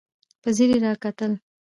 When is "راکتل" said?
0.85-1.31